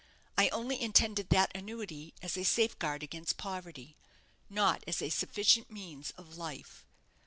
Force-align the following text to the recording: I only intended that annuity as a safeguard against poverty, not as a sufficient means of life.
I 0.35 0.49
only 0.49 0.81
intended 0.81 1.29
that 1.29 1.55
annuity 1.55 2.15
as 2.23 2.35
a 2.35 2.43
safeguard 2.43 3.03
against 3.03 3.37
poverty, 3.37 3.97
not 4.49 4.83
as 4.87 4.99
a 4.99 5.09
sufficient 5.11 5.69
means 5.69 6.09
of 6.17 6.37
life. 6.37 6.87